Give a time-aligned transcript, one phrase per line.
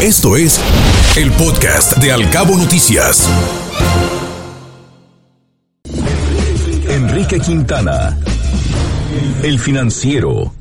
[0.00, 0.60] Esto es
[1.16, 3.28] el podcast de Alcabo Noticias.
[6.88, 8.16] Enrique Quintana,
[9.42, 10.57] el financiero.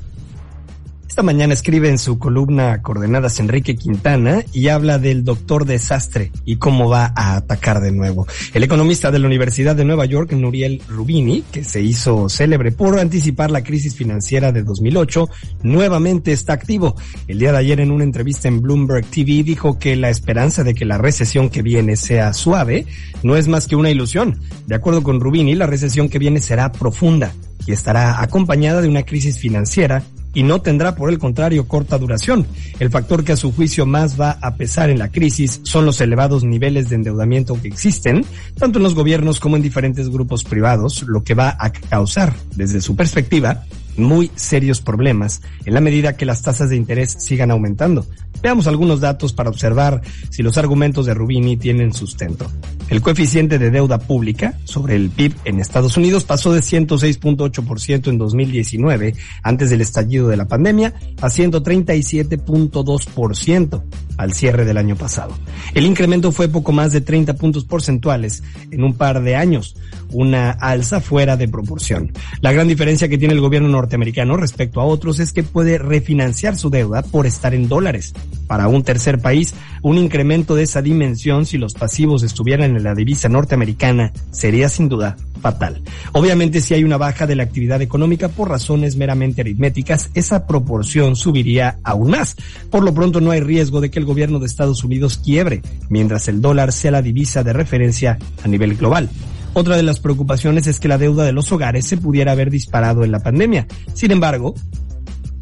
[1.18, 6.58] Esta mañana escribe en su columna Coordenadas Enrique Quintana y habla del doctor desastre y
[6.58, 8.28] cómo va a atacar de nuevo.
[8.54, 13.00] El economista de la Universidad de Nueva York, Nuriel Rubini, que se hizo célebre por
[13.00, 15.28] anticipar la crisis financiera de 2008,
[15.64, 16.96] nuevamente está activo.
[17.28, 20.76] El día de ayer en una entrevista en Bloomberg TV dijo que la esperanza de
[20.76, 22.86] que la recesión que viene sea suave
[23.24, 24.40] no es más que una ilusión.
[24.68, 27.34] De acuerdo con Rubini, la recesión que viene será profunda
[27.66, 30.04] y estará acompañada de una crisis financiera
[30.38, 32.46] y no tendrá por el contrario corta duración.
[32.80, 36.00] El factor que a su juicio más va a pesar en la crisis son los
[36.00, 38.24] elevados niveles de endeudamiento que existen,
[38.56, 42.82] tanto en los gobiernos como en diferentes grupos privados, lo que va a causar, desde
[42.82, 43.64] su perspectiva,
[43.98, 48.06] muy serios problemas en la medida que las tasas de interés sigan aumentando.
[48.42, 52.50] Veamos algunos datos para observar si los argumentos de Rubini tienen sustento.
[52.90, 58.18] El coeficiente de deuda pública sobre el PIB en Estados Unidos pasó de 106.8% en
[58.18, 63.84] 2019, antes del estallido de la pandemia, a 137.2%
[64.18, 65.38] al cierre del año pasado.
[65.74, 69.76] El incremento fue poco más de 30 puntos porcentuales en un par de años,
[70.12, 72.12] una alza fuera de proporción.
[72.42, 76.58] La gran diferencia que tiene el gobierno norteamericano respecto a otros es que puede refinanciar
[76.58, 78.14] su deuda por estar en dólares.
[78.48, 82.96] Para un tercer país, un incremento de esa dimensión, si los pasivos estuvieran en la
[82.96, 85.82] divisa norteamericana, sería sin duda fatal.
[86.14, 91.16] Obviamente, si hay una baja de la actividad económica por razones meramente aritméticas, esa proporción
[91.16, 92.36] subiría aún más.
[92.70, 96.28] Por lo pronto, no hay riesgo de que el gobierno de Estados Unidos quiebre, mientras
[96.28, 99.10] el dólar sea la divisa de referencia a nivel global.
[99.54, 103.04] Otra de las preocupaciones es que la deuda de los hogares se pudiera haber disparado
[103.04, 103.68] en la pandemia.
[103.94, 104.56] Sin embargo,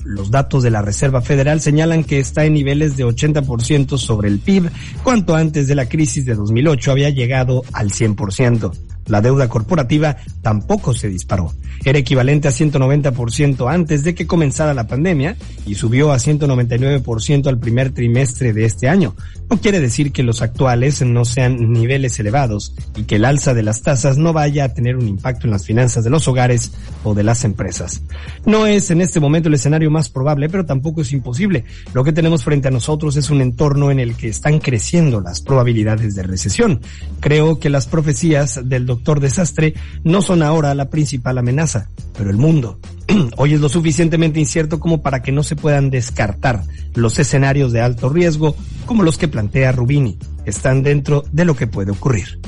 [0.06, 4.40] los datos de la Reserva Federal señalan que está en niveles de 80% sobre el
[4.40, 4.70] PIB,
[5.04, 8.95] cuanto antes de la crisis de 2008 había llegado al 100%.
[9.08, 11.54] La deuda corporativa tampoco se disparó.
[11.84, 15.36] Era equivalente a 190% antes de que comenzara la pandemia
[15.66, 19.16] y subió a 199% al primer trimestre de este año.
[19.50, 23.62] No quiere decir que los actuales no sean niveles elevados y que el alza de
[23.62, 26.72] las tasas no vaya a tener un impacto en las finanzas de los hogares
[27.04, 28.02] o de las empresas.
[28.46, 31.66] No es en este momento el escenario más probable, pero tampoco es imposible.
[31.94, 35.42] Lo que tenemos frente a nosotros es un entorno en el que están creciendo las
[35.42, 36.82] probabilidades de recesión.
[37.20, 39.74] Creo que las profecías del doctor Desastre
[40.04, 42.80] no son ahora la principal amenaza, pero el mundo.
[43.38, 46.64] Hoy es lo suficientemente incierto como para que no se puedan descartar
[46.94, 48.56] los escenarios de alto riesgo
[48.86, 50.18] como los que plantea Rubini.
[50.46, 52.40] Están dentro de lo que puede ocurrir.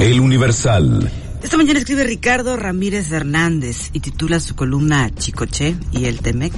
[0.00, 1.10] El Universal.
[1.42, 6.54] Esta mañana escribe Ricardo Ramírez Hernández y titula su columna Chicoche y el Temec.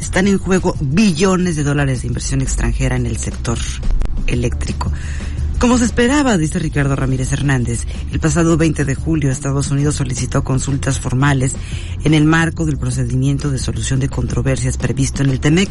[0.00, 3.58] Están en juego billones de dólares de inversión extranjera en el sector
[4.30, 4.90] eléctrico.
[5.60, 10.42] Como se esperaba, dice Ricardo Ramírez Hernández, el pasado 20 de julio Estados Unidos solicitó
[10.42, 11.54] consultas formales
[12.02, 15.68] en el marco del procedimiento de solución de controversias previsto en el TEMEC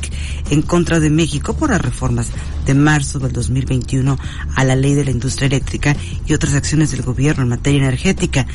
[0.51, 2.29] en contra de México por las reformas
[2.67, 4.15] de marzo del 2021
[4.55, 5.95] a la ley de la industria eléctrica
[6.27, 8.45] y otras acciones del gobierno en materia energética.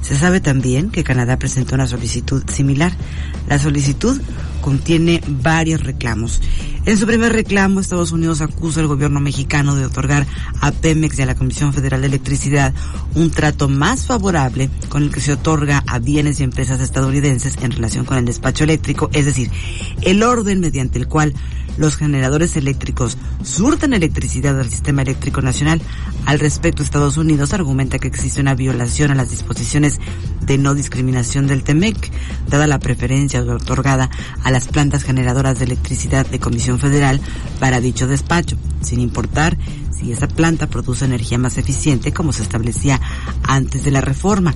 [0.00, 2.92] Se sabe también que Canadá presentó una solicitud similar.
[3.48, 4.20] La solicitud
[4.64, 6.40] contiene varios reclamos.
[6.86, 10.26] En su primer reclamo, Estados Unidos acusa al gobierno mexicano de otorgar
[10.62, 12.72] a Pemex y a la Comisión Federal de Electricidad
[13.14, 17.72] un trato más favorable con el que se otorga a bienes y empresas estadounidenses en
[17.72, 19.50] relación con el despacho eléctrico, es decir,
[20.00, 21.34] el orden mediante el cual
[21.76, 25.80] los generadores eléctricos surten electricidad al sistema eléctrico nacional.
[26.26, 30.00] Al respecto, Estados Unidos argumenta que existe una violación a las disposiciones
[30.42, 32.10] de no discriminación del TEMEC,
[32.48, 34.10] dada la preferencia otorgada
[34.42, 37.20] a las plantas generadoras de electricidad de Comisión Federal
[37.60, 39.56] para dicho despacho, sin importar
[39.90, 43.00] si esa planta produce energía más eficiente como se establecía
[43.42, 44.54] antes de la reforma.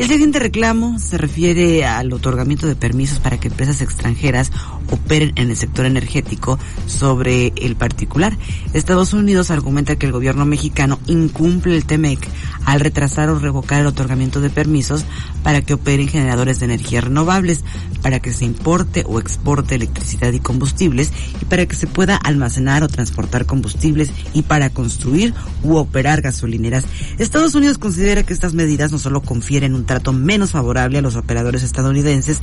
[0.00, 4.50] El siguiente reclamo se refiere al otorgamiento de permisos para que empresas extranjeras
[4.90, 8.34] operen en el sector energético sobre el particular.
[8.72, 12.26] Estados Unidos argumenta que el gobierno mexicano incumple el TEMEC
[12.64, 15.04] al retrasar o revocar el otorgamiento de permisos
[15.42, 17.62] para que operen generadores de energías renovables,
[18.00, 21.12] para que se importe o exporte electricidad y combustibles
[21.42, 26.84] y para que se pueda almacenar o transportar combustibles y para construir u operar gasolineras.
[27.18, 31.16] Estados Unidos considera que estas medidas no solo confieren un trato menos favorable a los
[31.16, 32.38] operadores estadounidenses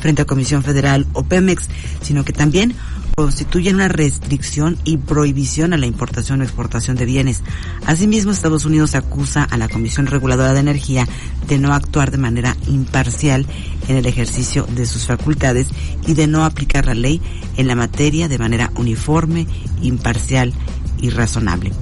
[0.00, 1.66] frente a Comisión Federal o Pemex,
[2.00, 2.76] sino que también
[3.16, 7.42] constituyen una restricción y prohibición a la importación o exportación de bienes.
[7.86, 11.08] Asimismo, Estados Unidos acusa a la Comisión Reguladora de Energía
[11.48, 13.46] de no actuar de manera imparcial
[13.88, 15.66] en el ejercicio de sus facultades
[16.06, 17.20] y de no aplicar la ley
[17.56, 19.48] en la materia de manera uniforme,
[19.82, 20.54] imparcial
[21.00, 21.72] y razonable.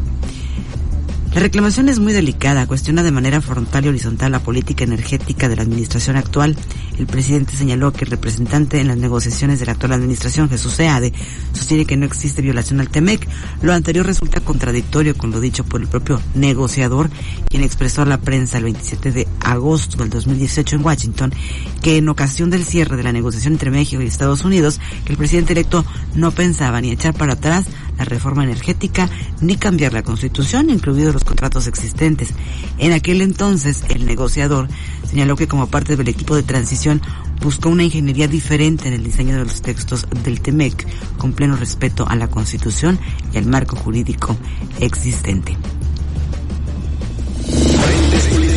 [1.33, 5.55] La reclamación es muy delicada, cuestiona de manera frontal y horizontal la política energética de
[5.55, 6.57] la administración actual.
[6.99, 11.13] El presidente señaló que el representante en las negociaciones de la actual administración, Jesús Seade,
[11.53, 13.29] sostiene que no existe violación al TEMEC.
[13.63, 17.11] Lo anterior resulta contradictorio con lo dicho por el propio negociador,
[17.49, 21.33] quien expresó a la prensa el 27 de agosto del 2018 en Washington
[21.81, 25.53] que en ocasión del cierre de la negociación entre México y Estados Unidos, el presidente
[25.53, 25.85] electo
[26.17, 27.67] no pensaba ni echar para atrás
[28.01, 29.11] la reforma energética
[29.43, 32.31] ni cambiar la constitución, incluidos los contratos existentes.
[32.79, 34.69] En aquel entonces, el negociador
[35.07, 37.03] señaló que como parte del equipo de transición
[37.43, 40.87] buscó una ingeniería diferente en el diseño de los textos del TEMEC,
[41.19, 42.99] con pleno respeto a la constitución
[43.35, 44.35] y al marco jurídico
[44.81, 45.59] existente.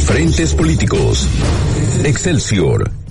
[0.05, 1.27] Frentes políticos.
[2.05, 3.02] Excelsior.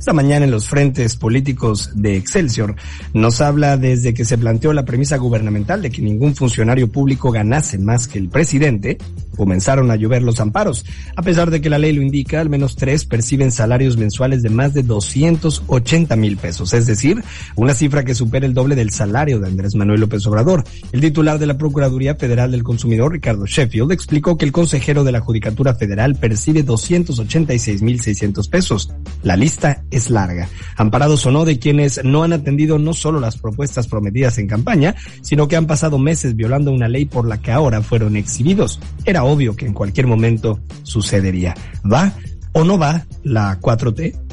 [0.00, 2.74] Esta mañana en los frentes políticos de Excelsior
[3.12, 7.76] nos habla desde que se planteó la premisa gubernamental de que ningún funcionario público ganase
[7.78, 8.96] más que el presidente,
[9.36, 10.84] comenzaron a llover los amparos.
[11.16, 14.50] A pesar de que la ley lo indica, al menos tres perciben salarios mensuales de
[14.50, 17.22] más de 280 mil pesos, es decir,
[17.56, 20.64] una cifra que supera el doble del salario de Andrés Manuel López Obrador.
[20.92, 25.12] El titular de la Procuraduría Federal del Consumidor, Ricardo Sheffield, explicó que el consejero de
[25.12, 28.92] la Judicatura Federal percibe 286 mil 600 pesos.
[29.22, 30.48] La lista es larga.
[30.76, 34.94] Amparados o no de quienes no han atendido no solo las propuestas prometidas en campaña,
[35.22, 38.80] sino que han pasado meses violando una ley por la que ahora fueron exhibidos.
[39.04, 41.54] Era obvio que en cualquier momento sucedería.
[41.90, 42.12] ¿Va
[42.52, 44.29] o no va la 4T?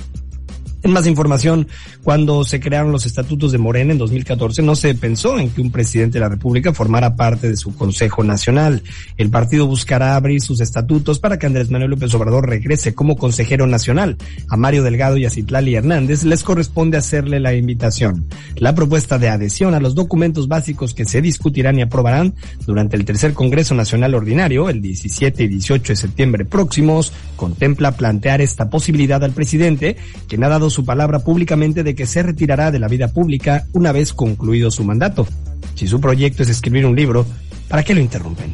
[0.84, 1.68] En más información,
[2.04, 5.72] cuando se crearon los estatutos de Morena en 2014, no se pensó en que un
[5.72, 8.84] presidente de la República formara parte de su Consejo Nacional.
[9.18, 13.66] El partido buscará abrir sus estatutos para que Andrés Manuel López Obrador regrese como consejero
[13.66, 14.18] nacional.
[14.50, 18.26] A Mario Delgado y a Citlali Hernández les corresponde hacerle la invitación.
[18.56, 22.36] La propuesta de adhesión a los documentos básicos que se discutirán y aprobarán
[22.66, 28.42] durante el tercer Congreso Nacional Ordinario, el 17 y 18 de septiembre próximos, contempla plantear
[28.42, 29.98] esta posibilidad al presidente,
[30.28, 33.92] quien ha dado su palabra públicamente de que se retirará de la vida pública una
[33.92, 35.28] vez concluido su mandato.
[35.76, 37.26] Si su proyecto es escribir un libro,
[37.68, 38.54] ¿para qué lo interrumpen?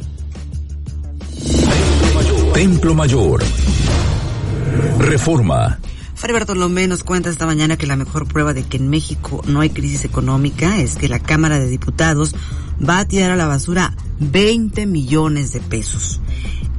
[2.53, 3.43] Templo Mayor.
[4.99, 5.79] Reforma.
[6.15, 9.59] Fray Bartolomé nos cuenta esta mañana que la mejor prueba de que en México no
[9.59, 12.33] hay crisis económica es que la Cámara de Diputados
[12.87, 16.21] va a tirar a la basura 20 millones de pesos.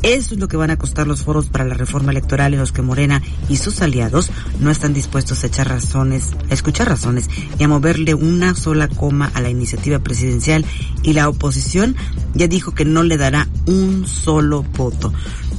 [0.04, 2.72] Eso es lo que van a costar los foros para la reforma electoral en los
[2.72, 4.30] que Morena y sus aliados
[4.60, 9.32] no están dispuestos a echar razones, a escuchar razones y a moverle una sola coma
[9.32, 10.66] a la iniciativa presidencial
[11.02, 11.96] y la oposición
[12.34, 15.10] ya dijo que no le dará un solo voto.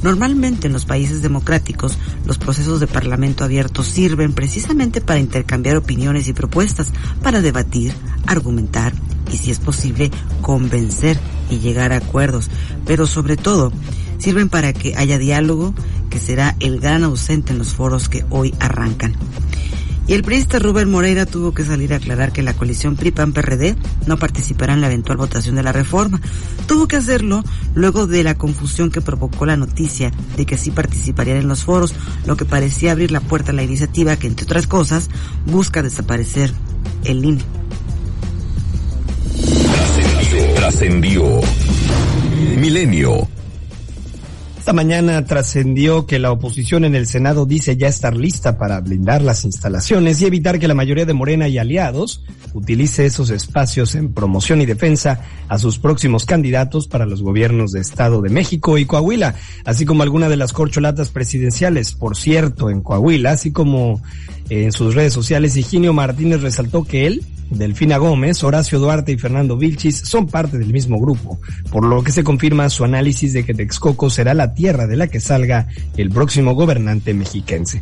[0.04, 6.28] Normalmente en los países democráticos los procesos de parlamento abierto sirven precisamente para intercambiar opiniones
[6.28, 6.92] y propuestas,
[7.24, 7.94] para debatir,
[8.28, 8.94] argumentar
[9.34, 10.12] y si es posible
[10.44, 11.18] convencer
[11.50, 12.52] y llegar a acuerdos,
[12.86, 13.72] pero sobre todo
[14.18, 15.74] sirven para que haya diálogo,
[16.10, 19.16] que será el gran ausente en los foros que hoy arrancan.
[20.08, 23.76] Y el periodista Rubén Moreira tuvo que salir a aclarar que la coalición PRI-PAN-PRD
[24.06, 26.22] no participará en la eventual votación de la reforma.
[26.68, 31.38] Tuvo que hacerlo luego de la confusión que provocó la noticia de que sí participarían
[31.38, 31.96] en los foros,
[32.28, 35.10] lo que parecía abrir la puerta a la iniciativa que, entre otras cosas,
[35.48, 36.54] busca desaparecer
[37.04, 37.42] el INE.
[40.56, 41.42] Trascendió.
[42.58, 43.35] Milenio.
[44.66, 49.22] Esta mañana trascendió que la oposición en el Senado dice ya estar lista para blindar
[49.22, 52.24] las instalaciones y evitar que la mayoría de Morena y aliados
[52.56, 57.82] utilice esos espacios en promoción y defensa a sus próximos candidatos para los gobiernos de
[57.82, 61.94] Estado de México y Coahuila, así como alguna de las corcholatas presidenciales.
[61.94, 64.02] Por cierto, en Coahuila, así como
[64.50, 69.58] en sus redes sociales, Higinio Martínez resaltó que él Delfina Gómez, Horacio Duarte y Fernando
[69.58, 71.40] Vilchis son parte del mismo grupo,
[71.72, 75.08] por lo que se confirma su análisis de que Texcoco será la tierra de la
[75.08, 77.82] que salga el próximo gobernante mexiquense.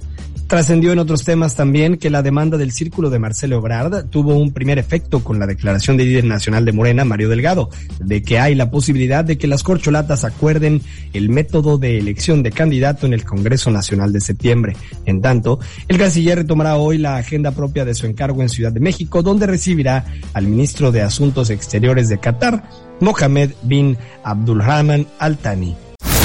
[0.53, 4.53] Trascendió en otros temas también que la demanda del círculo de Marcelo Ebrard tuvo un
[4.53, 8.53] primer efecto con la declaración de líder nacional de Morena, Mario Delgado, de que hay
[8.53, 10.83] la posibilidad de que las corcholatas acuerden
[11.13, 14.75] el método de elección de candidato en el Congreso Nacional de septiembre.
[15.07, 18.79] En tanto, el canciller retomará hoy la agenda propia de su encargo en Ciudad de
[18.79, 22.69] México, donde recibirá al ministro de Asuntos Exteriores de Qatar,
[22.99, 25.75] Mohamed bin Abdulrahman Al Thani.